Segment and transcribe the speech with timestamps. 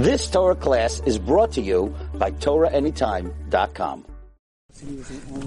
[0.00, 4.06] This Torah class is brought to you by TorahAnytime.com.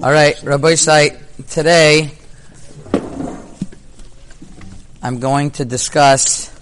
[0.04, 1.18] All right, Rabbi Sai,
[1.50, 2.12] today
[5.02, 6.54] I'm going to discuss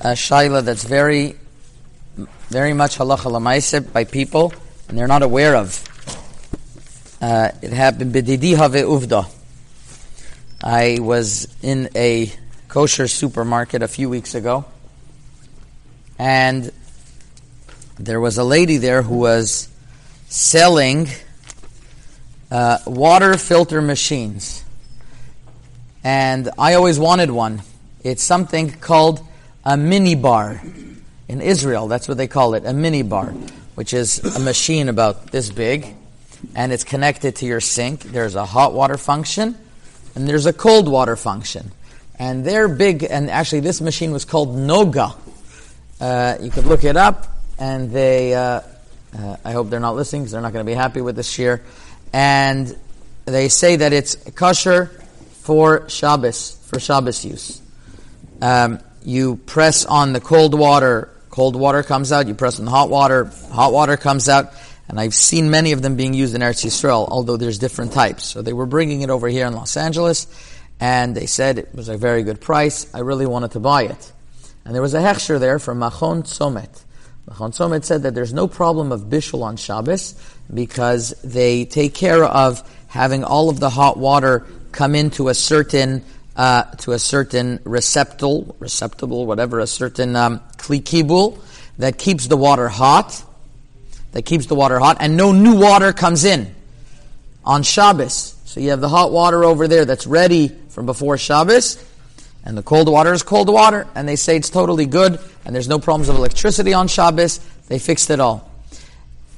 [0.00, 1.36] a shaila that's very,
[2.48, 4.52] very much halacha lamaisib by people,
[4.88, 5.78] and they're not aware of.
[7.22, 9.30] Uh, it happened b'didi have uvda.
[10.60, 12.32] I was in a
[12.66, 14.64] kosher supermarket a few weeks ago,
[16.18, 16.70] and
[17.98, 19.68] there was a lady there who was
[20.26, 21.08] selling
[22.50, 24.64] uh, water filter machines.
[26.02, 27.62] And I always wanted one.
[28.02, 29.20] It's something called
[29.64, 30.60] a mini bar.
[31.26, 33.28] In Israel, that's what they call it, a mini bar,
[33.76, 35.94] which is a machine about this big,
[36.54, 38.02] and it's connected to your sink.
[38.02, 39.56] There's a hot water function,
[40.14, 41.72] and there's a cold water function.
[42.18, 45.16] And they're big, and actually, this machine was called Noga.
[46.00, 47.26] Uh, you could look it up,
[47.58, 48.60] and they, uh,
[49.16, 51.38] uh, I hope they're not listening because they're not going to be happy with this
[51.38, 51.62] year.
[52.12, 52.76] And
[53.24, 54.86] they say that it's kosher
[55.42, 57.60] for Shabbos, for Shabbos use.
[58.40, 62.28] Um, you press on the cold water, cold water comes out.
[62.28, 64.52] You press on the hot water, hot water comes out.
[64.88, 68.24] And I've seen many of them being used in Eretz Yisrael, although there's different types.
[68.24, 70.26] So they were bringing it over here in Los Angeles,
[70.78, 72.92] and they said it was a very good price.
[72.94, 74.12] I really wanted to buy it.
[74.64, 76.84] And there was a hechsher there from Machon Tzomet.
[77.28, 80.14] Machon Tzomet said that there's no problem of bishul on Shabbos
[80.52, 86.04] because they take care of having all of the hot water come into a certain
[86.36, 91.38] uh, to a certain receptacle, receptacle, whatever, a certain um, klikibul
[91.78, 93.22] that keeps the water hot,
[94.12, 96.52] that keeps the water hot, and no new water comes in
[97.44, 98.36] on Shabbos.
[98.44, 101.76] So you have the hot water over there that's ready from before Shabbos,
[102.44, 105.68] and the cold water is cold water, and they say it's totally good, and there's
[105.68, 107.38] no problems of electricity on Shabbos.
[107.68, 108.50] They fixed it all.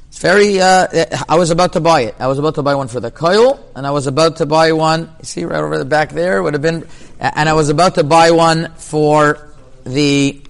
[0.08, 2.16] It's very, uh, I was about to buy it.
[2.18, 4.72] I was about to buy one for the coil, and I was about to buy
[4.72, 6.86] one, you see right over the back there, would have been,
[7.20, 9.46] and I was about to buy one for
[9.84, 10.42] the,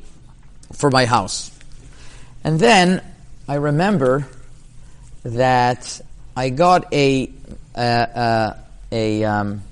[0.73, 1.51] for my house.
[2.43, 3.03] And then
[3.49, 4.29] I remember
[5.25, 6.01] that
[6.37, 7.31] I got a,
[7.75, 8.57] uh, uh,
[8.93, 9.63] a, um,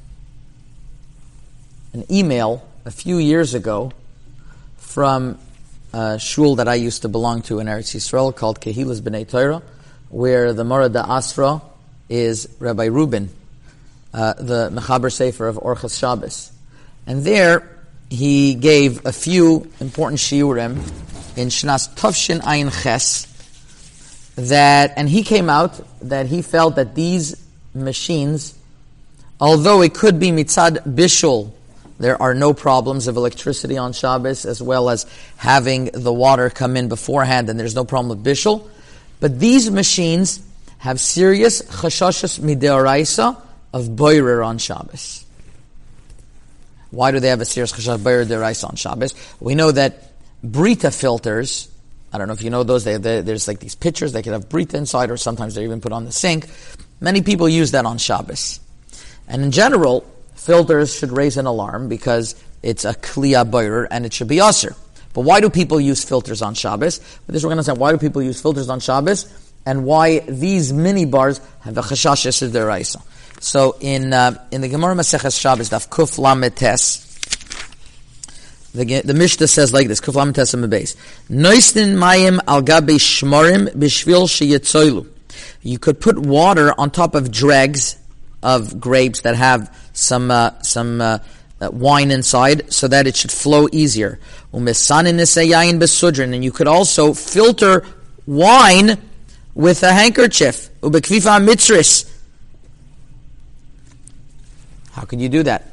[1.92, 3.90] an email a few years ago
[4.76, 5.38] from
[5.94, 9.62] a shul that I used to belong to in Eretz Yisrael called Kehilas B'nai Torah,
[10.10, 11.62] where the Mora da Asra
[12.10, 13.30] is Rabbi Rubin,
[14.12, 16.52] uh, the Mechaber Sefer of Orchas Shabbos.
[17.06, 17.70] And there
[18.10, 20.76] he gave a few important shiurim
[21.38, 23.30] in Shnas Tufshin Ayin Ches
[24.36, 27.42] that, and he came out that he felt that these
[27.72, 28.54] machines,
[29.40, 31.50] although it could be mitzad bishul,
[31.98, 35.06] there are no problems of electricity on Shabbos, as well as
[35.36, 38.68] having the water come in beforehand, and there's no problem with bishul.
[39.20, 40.42] But these machines
[40.78, 43.40] have serious chashashas mideoraisa
[43.72, 45.24] of boirer on Shabbos.
[46.90, 49.14] Why do they have a serious chashash boirer on Shabbos?
[49.40, 50.10] We know that
[50.42, 51.68] Brita filters,
[52.12, 54.32] I don't know if you know those, they, they, there's like these pitchers, they can
[54.32, 56.46] have Brita inside, or sometimes they're even put on the sink.
[57.00, 58.60] Many people use that on Shabbos.
[59.26, 60.04] And in general,
[60.44, 64.76] filters should raise an alarm because it's a kliya boirer and it should be usher.
[65.14, 66.98] But why do people use filters on Shabbos?
[66.98, 69.26] But this we're going to say, why do people use filters on Shabbos?
[69.64, 72.84] And why these mini bars have a chashash of their.
[73.40, 77.00] So in, uh, in the Gemara Maseches Shabbos, Daf Kuf Lametes,
[78.72, 80.94] the, the Mishnah says like this, Kuf Lametes base.
[81.30, 85.06] Noistin mayim al gabe shmorim bishvil.
[85.62, 87.96] You could put water on top of dregs
[88.44, 91.18] of grapes that have some uh, some uh,
[91.60, 94.18] uh, wine inside, so that it should flow easier.
[94.52, 94.68] And
[96.44, 97.82] you could also filter
[98.26, 98.98] wine
[99.54, 100.68] with a handkerchief.
[104.92, 105.72] How could you do that?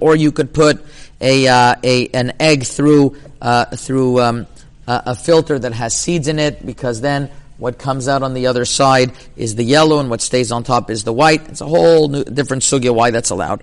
[0.00, 0.84] Or you could put
[1.20, 4.46] a, uh, a an egg through uh, through um,
[4.86, 8.46] a, a filter that has seeds in it, because then what comes out on the
[8.46, 11.48] other side is the yellow, and what stays on top is the white.
[11.48, 13.62] It's a whole new, different sugya why that's allowed.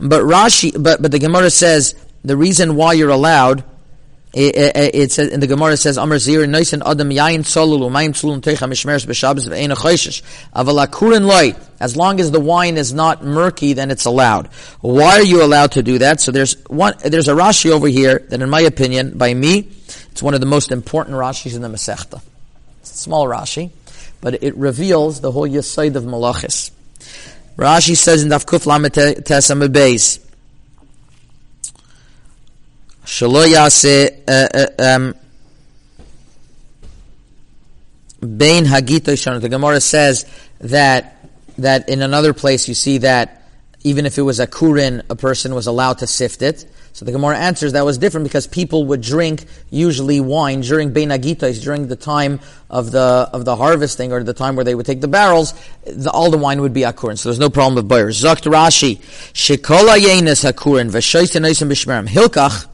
[0.00, 1.94] But Rashi, but but the Gemara says
[2.24, 3.64] the reason why you're allowed.
[4.36, 8.08] It, it, it says in the Gemara says Amar Zir Noisin Adam Yain Solulu Mayim
[8.08, 9.06] Tzulun Techa Mishmeres
[10.56, 11.54] Avalakurin Loy.
[11.78, 14.48] As long as the wine is not murky, then it's allowed.
[14.80, 16.20] Why are you allowed to do that?
[16.20, 16.94] So there's one.
[17.04, 19.68] There's a Rashi over here that, in my opinion, by me,
[20.10, 22.20] it's one of the most important Rashis in the Masechta
[22.84, 23.70] small Rashi,
[24.20, 26.70] but it reveals the whole Yesaid of Malachis.
[27.56, 29.60] Rashi says in Daf Kuf Lamet Tesam
[33.04, 35.14] Shalo yase uh, uh, um,
[38.20, 40.24] Bain Hagito The Gemara says
[40.60, 41.10] that
[41.58, 43.42] that in another place you see that
[43.84, 46.64] even if it was a kurin, a person was allowed to sift it.
[46.94, 51.08] So the Gemara answers that was different because people would drink usually wine during Bein
[51.08, 52.38] Agitos, during the time
[52.70, 55.54] of the of the harvesting or the time where they would take the barrels.
[55.84, 58.22] The, all the wine would be akurin, so there's no problem with buyers.
[58.22, 59.00] Zakt Rashi,
[59.32, 62.68] Shikola Yenes Hakurin v'Shoyten Bishmerim Hilkach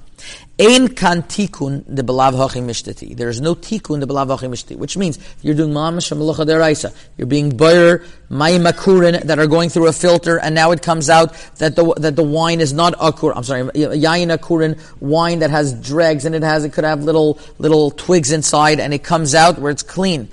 [0.61, 3.17] Ein kan tikun de belav hachim mishtati.
[3.17, 6.95] There is no tikun de belav hachim mishtati, which means you're doing mamash melucha deraisa.
[7.17, 11.09] You're being buyer mayim akurin that are going through a filter, and now it comes
[11.09, 13.33] out that the that the wine is not akur.
[13.35, 17.39] I'm sorry, yayin akurin wine that has dregs and it has it could have little
[17.57, 20.29] little twigs inside, and it comes out where it's clean.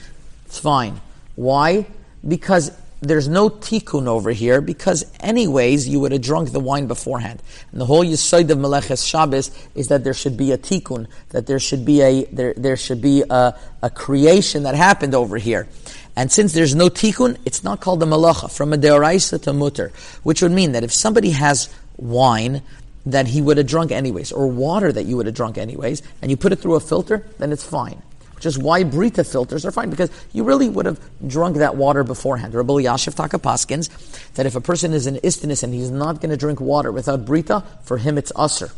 [0.46, 1.00] It's fine.
[1.36, 1.86] Why?
[2.28, 2.72] Because
[3.02, 7.42] there's no tikkun over here because anyways you would have drunk the wine beforehand.
[7.72, 11.46] And the whole yisoid of Meleches Shabbos is that there should be a tikkun, that
[11.48, 15.68] there should be a there, there should be a, a creation that happened over here.
[16.16, 19.92] And since there's no tikkun, it's not called the malacha from a deoraisa to mutter,
[20.24, 22.64] which would mean that if somebody has wine
[23.06, 26.30] that he would have drunk anyways, or water that you would have drunk anyways, and
[26.30, 28.02] you put it through a filter, then it's fine
[28.38, 32.04] which is why Brita filters are fine, because you really would have drunk that water
[32.04, 32.54] beforehand.
[32.54, 33.90] Rabbi Yashiv Takapaskins,
[34.36, 37.26] that if a person is an istinus and he's not going to drink water without
[37.26, 38.72] Brita, for him it's usr.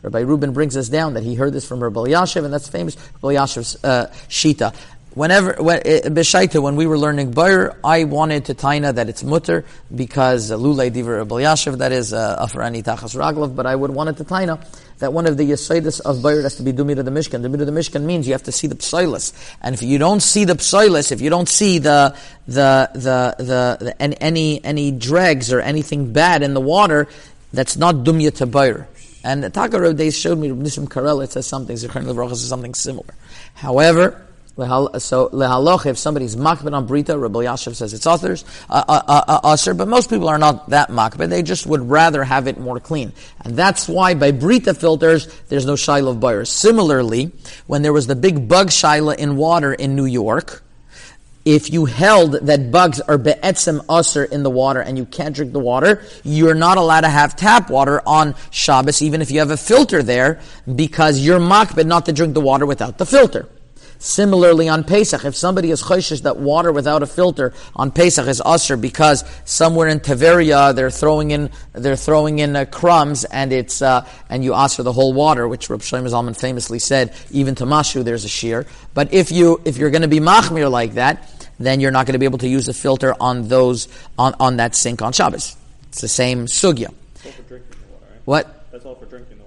[0.00, 2.96] Rabbi Reuben brings us down that he heard this from Rabbi Yashiv, and that's famous
[3.20, 4.74] Rabbi Yashiv's uh, Shita
[5.14, 9.64] whenever when, eh, when we were learning Bayer, I wanted to taina that it's mutter
[9.94, 14.16] because Lulay Diver Yashiv, that is uh, Afrani Tachas Raglav, but I would want it
[14.18, 14.64] to taina
[14.98, 17.42] that one of the Yesaitis of Bayer has to be Dumira the Mishkan.
[17.42, 19.32] Dumira the Mishkan means you have to see the Psoilis.
[19.60, 22.16] And if you don't see the Psoilis, if you don't see the,
[22.46, 27.08] the, the, the, the any, any dregs or anything bad in the water,
[27.52, 28.88] that's not Dumya to Bayer.
[29.24, 33.14] And Takaro Days showed me, Nishim Karel, it says something, Zikran Levrach says something similar.
[33.54, 34.24] However,
[34.56, 39.40] so lehaloch, if somebody's makbid on brita, Rabbi Yashiv says it's authors, uh, uh, uh,
[39.42, 41.30] uh but most people are not that makbid.
[41.30, 43.12] They just would rather have it more clean,
[43.44, 46.50] and that's why by brita filters there's no shiloh of buyers.
[46.50, 47.32] Similarly,
[47.66, 50.62] when there was the big bug shiloh in water in New York,
[51.44, 55.52] if you held that bugs are be'etzem usr in the water and you can't drink
[55.52, 59.50] the water, you're not allowed to have tap water on Shabbos, even if you have
[59.50, 60.40] a filter there,
[60.72, 63.48] because you're makbid not to drink the water without the filter.
[64.02, 68.42] Similarly, on Pesach, if somebody is choishish that water without a filter on Pesach is
[68.44, 73.80] usher because somewhere in Taveria they're throwing in they're throwing in uh, crumbs and it's
[73.80, 77.64] uh, and you usher the whole water, which Reb Shlomo Zalman famously said, even to
[77.64, 78.66] mashu there's a shear.
[78.92, 82.14] But if you if you're going to be machmir like that, then you're not going
[82.14, 83.86] to be able to use a filter on those
[84.18, 85.56] on, on that sink on Shabbos.
[85.90, 86.92] It's the same sugya.
[88.24, 88.66] What?
[88.72, 89.38] That's all for drinking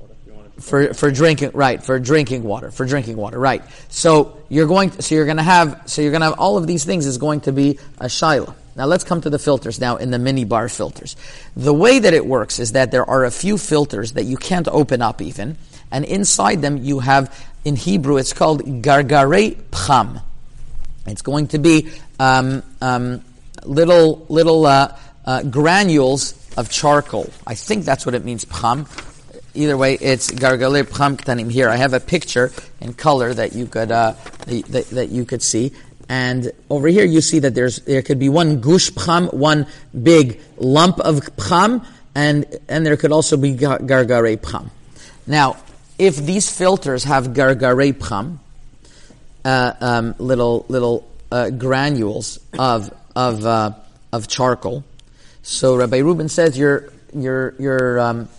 [0.59, 3.63] for for drinking right for drinking water for drinking water right.
[3.89, 6.57] So you're going to, so you're going to have so you're going to have all
[6.57, 9.79] of these things is going to be a shaila now let's come to the filters
[9.79, 11.15] now in the mini bar filters.
[11.55, 14.67] The way that it works is that there are a few filters that you can't
[14.67, 15.57] open up even
[15.91, 20.21] and inside them you have in hebrew it's called gargare pcham.
[21.07, 23.23] It's going to be um, um,
[23.63, 27.31] little little uh, uh, granules of charcoal.
[27.47, 28.87] I think that's what it means pcham
[29.55, 31.51] either way, it's gargalir pcham ktanim.
[31.51, 34.13] Here, I have a picture in color that you could uh,
[34.47, 35.71] that, that, you could see.
[36.07, 39.67] And over here, you see that there's there could be one gush pcham, one
[40.03, 44.69] big lump of pcham, and and there could also be gargare pcham.
[45.25, 45.57] Now,
[45.97, 48.37] if these filters have gargare pcham,
[49.43, 53.71] uh, um, little little uh, granules of of uh,
[54.13, 54.83] of charcoal,
[55.41, 58.29] so Rabbi Reuben says you're you're you're um,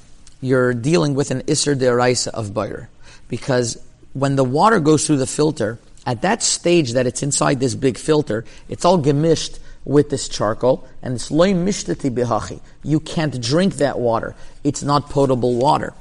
[0.41, 2.89] you're dealing with an Isser Deraisa of butter.
[3.29, 7.75] Because when the water goes through the filter, at that stage that it's inside this
[7.75, 12.61] big filter, it's all gemished with this charcoal, and it's loy mishtati bihachi.
[12.83, 14.35] You can't drink that water.
[14.65, 15.95] It's not potable water.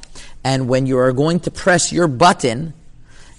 [0.44, 2.74] And when you are going to press your button,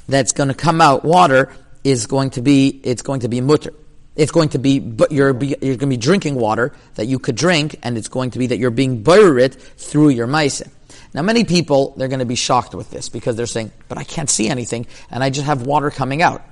[0.09, 1.53] that's going to come out water
[1.85, 3.73] is going to be it's going to be mutter.
[4.15, 7.19] It's going to be but you're be, you're going to be drinking water that you
[7.19, 10.71] could drink, and it's going to be that you're being buried through your meisim.
[11.17, 14.05] Now, many people, they're going to be shocked with this because they're saying, but I
[14.05, 16.43] can't see anything and I just have water coming out.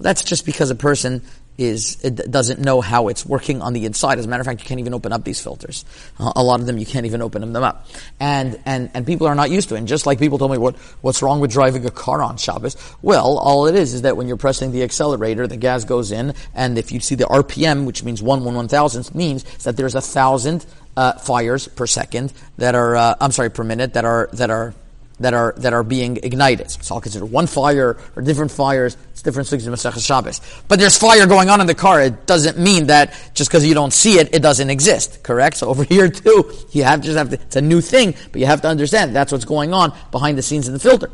[0.00, 1.22] That's just because a person
[1.56, 4.18] is doesn't know how it's working on the inside.
[4.18, 5.84] As a matter of fact, you can't even open up these filters.
[6.18, 7.86] A lot of them you can't even open them up,
[8.20, 9.78] and and and people are not used to it.
[9.78, 12.76] And just like people told me, what what's wrong with driving a car on Shabbos?
[13.02, 16.32] Well, all it is is that when you're pressing the accelerator, the gas goes in,
[16.54, 19.96] and if you see the RPM, which means one one one thousandth, means that there's
[19.96, 20.64] a thousand
[20.98, 24.74] uh, fires per second that are, uh, I'm sorry, per minute that are that are
[25.20, 26.72] that are that are being ignited.
[26.72, 28.96] So It's all considered one fire or different fires.
[29.12, 30.40] It's different things in Masechah Shabbos.
[30.66, 32.02] But there's fire going on in the car.
[32.02, 35.22] It doesn't mean that just because you don't see it, it doesn't exist.
[35.22, 35.58] Correct?
[35.58, 37.36] So over here too, you have just have to.
[37.40, 40.42] It's a new thing, but you have to understand that's what's going on behind the
[40.42, 41.10] scenes in the filter.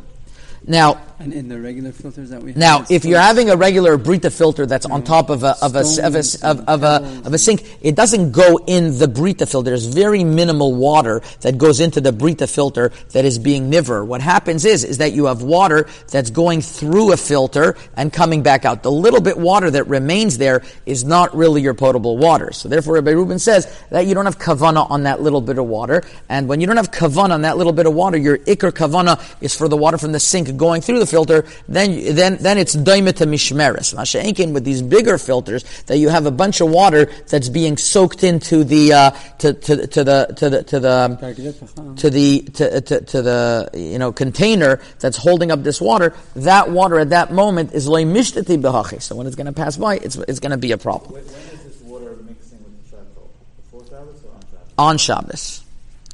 [0.66, 2.56] Now, And in the regular filters that we have.
[2.56, 5.84] now, if you're having a regular Brita filter that's on top of a of a
[6.02, 9.70] of a, of, of a of a sink, it doesn't go in the Brita filter.
[9.70, 14.04] There's very minimal water that goes into the Brita filter that is being niver.
[14.04, 18.42] What happens is is that you have water that's going through a filter and coming
[18.42, 18.82] back out.
[18.82, 22.50] The little bit water that remains there is not really your potable water.
[22.50, 25.66] So therefore, Rabbi Reuben says that you don't have kavana on that little bit of
[25.66, 28.72] water, and when you don't have kavana on that little bit of water, your ikr
[28.72, 31.44] kavana is for the water from the sink going through filter.
[31.68, 33.94] Then then then it's daima to mishmeres.
[33.94, 38.24] Masha'enkin with these bigger filters that you have a bunch of water that's being soaked
[38.24, 43.00] into the uh, to, to to the to the to the to the to, to,
[43.00, 46.14] to the you know container that's holding up this water.
[46.36, 49.00] That water at that moment is loy mishtati behachi.
[49.02, 51.24] So when it's going to pass by, it's it's going to be a problem When,
[51.24, 53.30] when is this water mixing with the charcoal?
[53.70, 54.60] Before Shabbos or on Shabbos?
[54.78, 54.98] on?
[54.98, 55.64] Shabbos.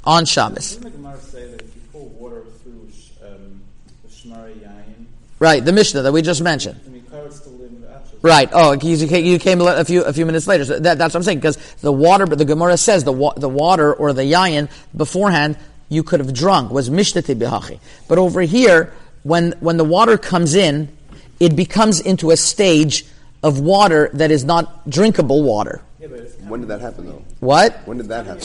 [0.05, 0.77] On Shabbos.
[0.77, 3.61] Doesn't the Gemara say that if you pour water through sh- um,
[4.03, 5.07] the shmari yayin,
[5.41, 6.79] Right, the Mishnah that we just mentioned.
[6.85, 8.19] then you cover still in the ashes?
[8.23, 8.49] Right.
[8.53, 10.67] Oh, you you came, a few a few minutes later.
[10.67, 13.33] So that, that's what I'm saying because the water, but the Gemara says the wa-
[13.35, 15.57] the water or the yayin beforehand
[15.89, 17.81] you could have drunk was mishtati bihachi.
[18.07, 18.93] But over here,
[19.23, 20.95] when when the water comes in,
[21.41, 23.07] it becomes into a stage
[23.43, 25.81] of water that is not drinkable water.
[25.99, 27.25] Yeah, but When did that happen, though?
[27.41, 27.81] What?
[27.87, 28.43] When did that happen?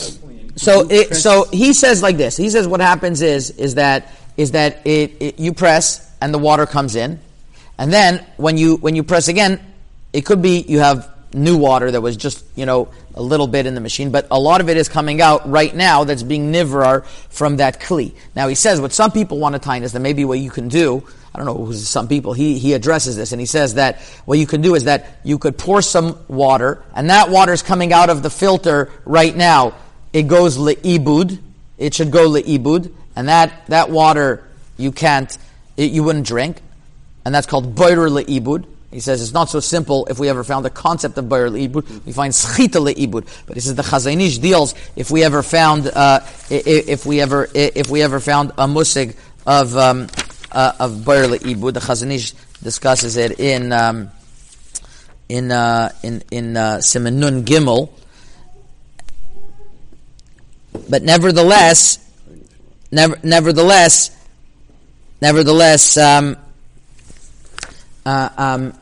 [0.56, 2.38] So it, so he says like this.
[2.38, 6.38] He says what happens is is that is that it, it you press and the
[6.38, 7.20] water comes in,
[7.78, 9.60] and then when you when you press again,
[10.12, 13.66] it could be you have new water that was just you know a little bit
[13.66, 16.52] in the machine, but a lot of it is coming out right now that's being
[16.52, 18.14] nivrar from that kli.
[18.34, 20.68] Now he says what some people want to tie is that maybe what you can
[20.68, 21.02] do.
[21.34, 22.32] I don't know who's some people.
[22.32, 25.38] He he addresses this and he says that what you can do is that you
[25.38, 29.74] could pour some water and that water is coming out of the filter right now
[30.16, 31.38] it goes le'ibud.
[31.76, 35.36] It should go le'ibud, and that that water you can't,
[35.76, 36.60] it, you wouldn't drink,
[37.24, 38.66] and that's called boirer le'ibud.
[38.90, 40.06] He says it's not so simple.
[40.06, 43.26] If we ever found the concept of boirer le'ibud, we find schita le'ibud.
[43.46, 47.48] But he says the Chazon Ish deals if we ever found, uh, if we ever,
[47.54, 49.16] if we ever found a musig
[49.46, 50.08] of um,
[50.52, 54.10] uh, of le'ibud, the Chazon Ish discusses it in um,
[55.28, 57.90] in uh, in in uh, Gimel.
[60.88, 61.98] But nevertheless,
[62.92, 64.15] never, nevertheless,
[65.20, 66.36] nevertheless, um,
[68.04, 68.72] uh, um,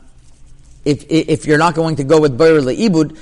[0.85, 3.17] if, if you're not going to go with Bayer Le'ibud,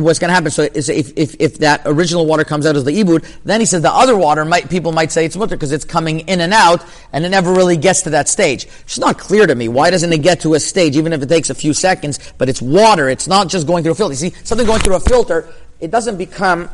[0.00, 0.52] what's going to happen?
[0.52, 3.82] So if, if, if that original water comes out as the ibud, then he says
[3.82, 6.84] the other water might, people might say it's mutter because it's coming in and out
[7.12, 8.66] and it never really gets to that stage.
[8.82, 9.66] It's not clear to me.
[9.66, 12.48] Why doesn't it get to a stage, even if it takes a few seconds, but
[12.48, 14.12] it's water, it's not just going through a filter.
[14.12, 16.70] You see, something going through a filter, it doesn't become,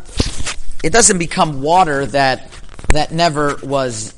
[0.85, 2.51] it doesn't become water that,
[2.91, 4.15] that never was,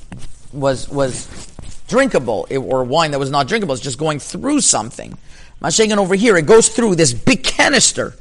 [0.52, 1.49] was, was
[1.90, 3.74] drinkable or wine that was not drinkable.
[3.74, 5.18] It's just going through something.
[5.60, 8.14] Mashiach over here, it goes through this big canister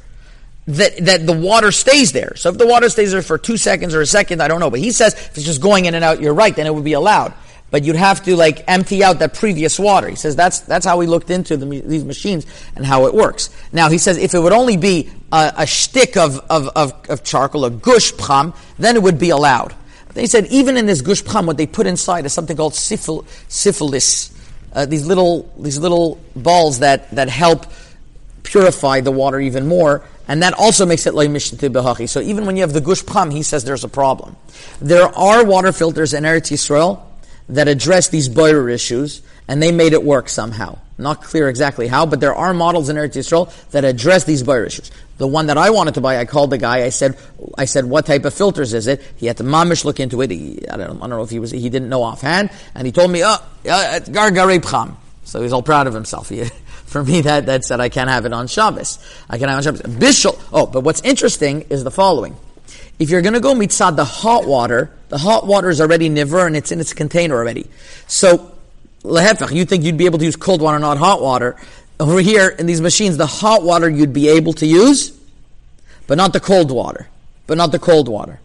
[0.66, 2.34] that, that the water stays there.
[2.36, 4.70] So if the water stays there for two seconds or a second, I don't know.
[4.70, 6.84] But he says if it's just going in and out, you're right, then it would
[6.84, 7.32] be allowed.
[7.70, 10.08] But you'd have to like empty out that previous water.
[10.08, 13.48] He says that's that's how we looked into the, these machines and how it works.
[13.72, 17.22] Now he says if it would only be a, a shtick of, of, of, of
[17.22, 19.74] charcoal, a gush pram, then it would be allowed.
[20.14, 23.26] They said even in this gush pram, what they put inside is something called syphil,
[23.48, 24.36] syphilis.
[24.72, 27.66] Uh, these little these little balls that, that help
[28.42, 32.08] purify the water even more, and that also makes it mishnah behachi.
[32.08, 34.36] So even when you have the gush pram, he says there's a problem.
[34.80, 37.02] There are water filters in Eretz Yisrael
[37.48, 40.78] that address these boirer issues, and they made it work somehow.
[40.98, 44.66] Not clear exactly how, but there are models in Eretz Yisrael that address these boirer
[44.66, 44.90] issues.
[45.20, 46.82] The one that I wanted to buy, I called the guy.
[46.82, 47.14] I said,
[47.58, 49.02] I said, what type of filters is it?
[49.16, 50.30] He had to mamish look into it.
[50.30, 52.90] He, I don't, I don't know if he was, he didn't know offhand, and he
[52.90, 54.96] told me, oh, it's gargare pram.
[55.24, 56.30] So he's all proud of himself.
[56.30, 56.44] He,
[56.86, 58.98] for me, that, that said I can't have it on Shabbos.
[59.28, 59.94] I can't have it on Shabbos.
[59.94, 60.42] Bishul.
[60.54, 62.34] Oh, but what's interesting is the following.
[62.98, 66.46] If you're going to go mitzad the hot water, the hot water is already niver
[66.46, 67.66] and it's in its container already.
[68.06, 68.54] So,
[69.02, 71.56] lehefach, you think you'd be able to use cold water, not hot water.
[72.00, 75.12] Over here, in these machines, the hot water you'd be able to use,
[76.06, 77.08] but not the cold water.
[77.46, 78.40] But not the cold water.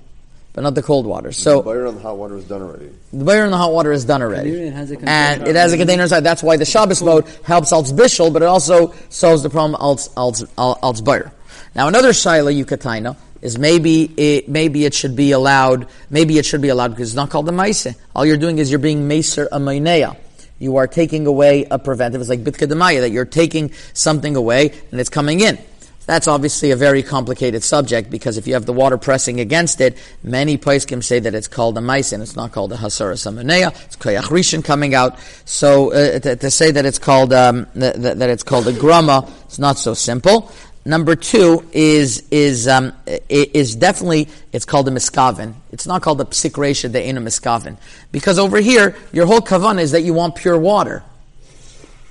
[0.54, 1.32] But not the cold water.
[1.32, 2.90] So the So, boirer on the hot water is done already.
[3.14, 4.50] the boirer in the hot water is done already.
[4.52, 5.12] It has a container.
[5.12, 6.22] and it has a container inside.
[6.22, 10.10] That's why the Shabbos mode helps als bishul, but it also solves the problem als,
[10.18, 11.32] als, als boirer.
[11.76, 16.62] Now another shaila yukataina is maybe it, maybe it should be allowed, maybe it should
[16.62, 17.88] be allowed because it's not called the maise.
[18.16, 20.16] All you're doing is you're being maser a mainea.
[20.60, 22.22] You are taking away a preventive.
[22.22, 25.60] It's like bitkadamaya, that you're taking something away and it's coming in.
[26.06, 29.98] That's obviously a very complicated subject because if you have the water pressing against it,
[30.22, 32.22] many poskim say that it's called a maisin.
[32.22, 33.70] It's not called a hasara samanea.
[33.86, 35.18] It's koyach rishon coming out.
[35.46, 39.28] So uh, to, to, say that it's called um, that, that, it's called a grama,
[39.46, 40.52] it's not so simple.
[40.86, 42.94] Number two is is um,
[43.28, 45.56] is definitely it's called a miskaven.
[45.72, 47.78] It's not called a psik the in a miskaven
[48.12, 51.04] because over here your whole kavan is that you want pure water.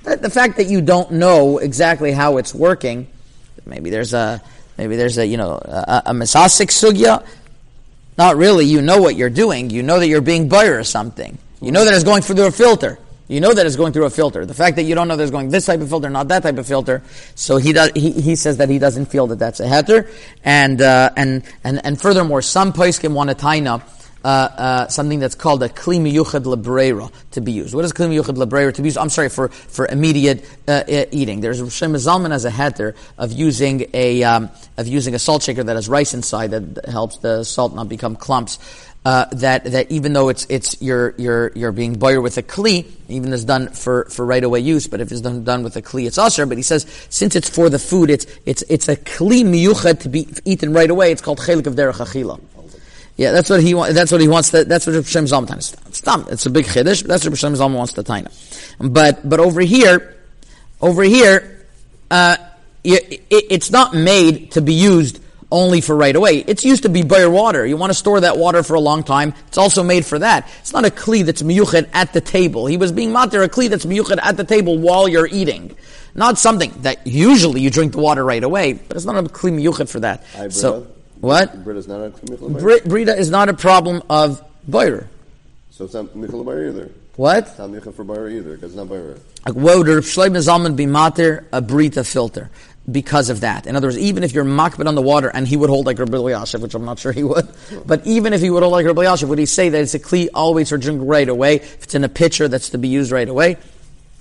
[0.03, 3.07] The fact that you don't know exactly how it's working
[3.65, 4.41] Maybe there's a
[4.77, 7.25] maybe there's a you know a, a misasik sugya.
[8.17, 8.65] Not really.
[8.65, 9.69] You know what you're doing.
[9.69, 11.37] You know that you're being buyer or something.
[11.61, 12.99] You know that it's going through a filter.
[13.27, 14.45] You know that it's going through a filter.
[14.45, 16.43] The fact that you don't know that it's going this type of filter, not that
[16.43, 17.01] type of filter,
[17.33, 17.91] so he does.
[17.95, 20.11] He, he says that he doesn't feel that that's a heter,
[20.43, 23.89] and uh, and and and furthermore, some poskim want to tie up
[24.25, 24.27] uh,
[24.57, 27.75] uh, something that's called a kli miyuchad lebrera to be used.
[27.75, 28.97] What is kli miyuchad lebrera to be used?
[28.97, 31.41] I'm sorry for for immediate uh, uh eating.
[31.41, 35.63] There's Shem Zalman as a heter of using a um, of using a salt shaker
[35.63, 38.57] that has rice inside that helps the salt not become clumps.
[39.05, 42.83] Uh, that that even though it's it's you're you're you're being boyer with a kli,
[43.07, 45.83] even it's done for, for right away use, but if it's done, done with a
[45.83, 46.47] kli, it's usher.
[46.47, 50.09] But he says since it's for the food, it's it's it's a kli miyuchad to
[50.09, 51.11] be eaten right away.
[51.11, 52.39] It's called chelik of derech achila.
[53.17, 53.95] Yeah, that's what he wants.
[53.95, 54.49] That's what he wants.
[54.51, 55.75] To, that's what Hashem Zalman is.
[55.87, 56.25] It's dumb.
[56.29, 57.01] It's a big chiddush.
[57.01, 58.31] But that's what Hashem Zalman wants to taina.
[58.79, 60.17] But but over here,
[60.81, 61.65] over here,
[62.11, 62.37] uh,
[62.83, 66.39] it, it, it's not made to be used only for right away.
[66.39, 67.65] It's used to be bare water.
[67.65, 69.33] You want to store that water for a long time.
[69.47, 70.49] It's also made for that.
[70.59, 72.65] It's not a kli that's miyuched at the table.
[72.65, 75.75] He was being matir a kli that's miyuched at the table while you're eating.
[76.15, 79.57] Not something that usually you drink the water right away, but it's not a kli
[79.57, 80.23] miyuched for that.
[80.51, 80.87] so.
[81.25, 81.63] What?
[81.63, 85.07] Brita is not a Brita is not a problem of boirer.
[85.71, 86.91] So it's not michal either.
[87.15, 87.47] What?
[87.47, 89.19] It's not michal for boirer either because it's not boirer.
[89.51, 92.51] Well, the Shloim Zalman be mater a Brita filter
[92.91, 93.65] because of that.
[93.65, 95.97] In other words, even if you're makbid on the water and he would hold like
[95.97, 97.47] Rabbi Yashiv, which I'm not sure he would,
[97.87, 99.99] but even if he would hold like Rabbi Yashiv, would he say that it's a
[99.99, 101.55] kli always for drink right away?
[101.55, 103.57] If it's in a pitcher that's to be used right away?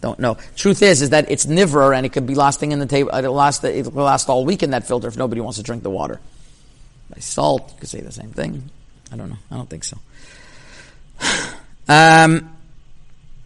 [0.01, 0.39] Don't know.
[0.57, 3.15] Truth is, is that it's nivra and it could be lasting in the table.
[3.15, 3.63] It'll uh, last.
[3.63, 6.19] It'll last all week in that filter if nobody wants to drink the water
[7.11, 7.73] by salt.
[7.75, 8.71] You could say the same thing.
[9.13, 9.39] I don't know.
[9.51, 9.99] I don't think so.
[11.87, 12.57] Um,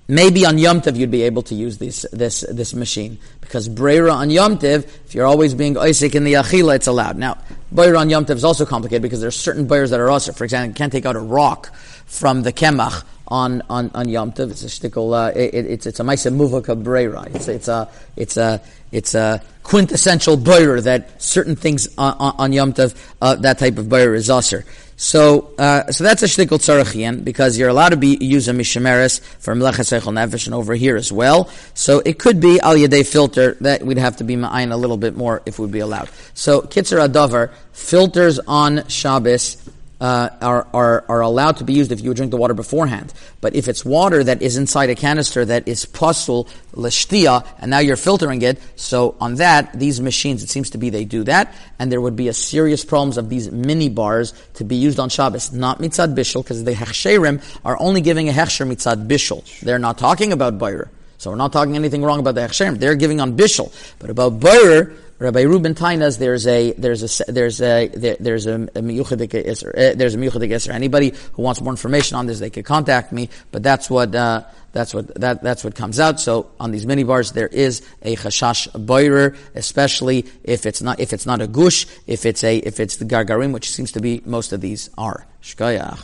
[0.06, 4.12] maybe on Yom Tov you'd be able to use this this this machine because Breira
[4.12, 7.16] on Yom Tov, if you're always being Isaac in the Achila, it's allowed.
[7.18, 7.38] Now,
[7.74, 10.32] Breira on Yom Tov is also complicated because there's certain Breiras that are also.
[10.32, 11.74] For example, you can't take out a rock
[12.06, 14.50] from the Kemach on, on, on Yom Tov.
[14.50, 17.34] It's a shtickle, uh, it, it's, it's a Maisa Muvaka Breira.
[17.34, 18.60] It's, it's a, it's a,
[18.92, 23.86] it's a quintessential Breira that certain things on, on, Yom Tov, uh, that type of
[23.86, 24.64] Breira is usher.
[24.96, 29.20] So, uh, so that's a shtickle tzarachian because you're allowed to be use a mishemeres
[29.20, 31.50] for mlechet seichel nefesh and over here as well.
[31.74, 34.96] So it could be al yedei filter that we'd have to be ma'ayin a little
[34.96, 36.08] bit more if we'd be allowed.
[36.34, 39.56] So kitzer adavar filters on Shabbos
[40.00, 43.12] uh, are, are, are allowed to be used if you drink the water beforehand.
[43.40, 47.80] But if it's water that is inside a canister that is pasul l'shtia, and now
[47.80, 51.54] you're filtering it, so on that, these machines, it seems to be they do that,
[51.78, 55.08] and there would be a serious problems of these mini bars to be used on
[55.08, 59.44] Shabbos, not mitzad bishul, because the hechsherim are only giving a hechsher mitzad bishul.
[59.60, 60.90] They're not talking about bayr.
[61.18, 62.78] So we're not talking anything wrong about the hechsherim.
[62.78, 63.72] They're giving on bishul.
[63.98, 68.54] But about bayr, Rabbi Reuben Tainas, there's a there's a there's a there, there's a,
[68.54, 72.64] a miyuchadik uh, there's a miyuchadik Anybody who wants more information on this, they could
[72.64, 73.28] contact me.
[73.50, 76.20] But that's what uh, that's what that that's what comes out.
[76.20, 81.12] So on these mini bars, there is a chashash boirer, especially if it's not if
[81.12, 84.22] it's not a gush, if it's a if it's the gargarim, which seems to be
[84.24, 85.26] most of these are.
[85.42, 85.98] Shkayach.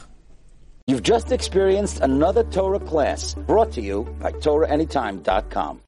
[0.89, 5.81] You've just experienced another Torah class brought to you by TorahAnytime.com.